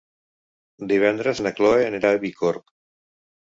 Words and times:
Divendres 0.91 1.41
na 1.49 1.51
Chloé 1.59 1.85
anirà 1.91 2.11
a 2.17 2.23
Bicorb. 2.25 2.67